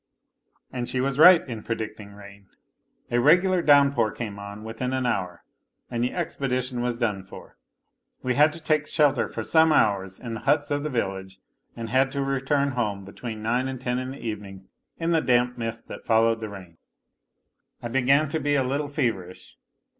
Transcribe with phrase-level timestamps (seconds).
[0.73, 2.47] And she was right in predicting rain.
[3.11, 5.43] A regular downpour came on within an hour
[5.91, 7.55] and the expedition was done for.
[8.23, 11.37] Wo had to take shelter for some hours in the huts of the village,
[11.75, 14.67] and had to return home between nine and ten in the evening
[14.97, 16.79] in the damp mist that followed the rain.
[17.83, 19.55] I began to be a little feverish.